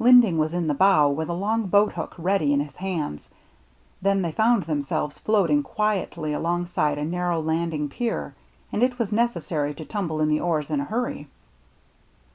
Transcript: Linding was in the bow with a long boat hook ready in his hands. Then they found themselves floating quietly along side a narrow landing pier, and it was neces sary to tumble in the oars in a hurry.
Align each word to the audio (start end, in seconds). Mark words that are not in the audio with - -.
Linding 0.00 0.38
was 0.38 0.54
in 0.54 0.66
the 0.66 0.72
bow 0.72 1.10
with 1.10 1.28
a 1.28 1.34
long 1.34 1.66
boat 1.66 1.92
hook 1.92 2.14
ready 2.16 2.54
in 2.54 2.60
his 2.60 2.76
hands. 2.76 3.28
Then 4.00 4.22
they 4.22 4.32
found 4.32 4.62
themselves 4.62 5.18
floating 5.18 5.62
quietly 5.62 6.32
along 6.32 6.68
side 6.68 6.96
a 6.96 7.04
narrow 7.04 7.38
landing 7.42 7.90
pier, 7.90 8.34
and 8.72 8.82
it 8.82 8.98
was 8.98 9.10
neces 9.10 9.42
sary 9.42 9.74
to 9.74 9.84
tumble 9.84 10.22
in 10.22 10.30
the 10.30 10.40
oars 10.40 10.70
in 10.70 10.80
a 10.80 10.84
hurry. 10.84 11.28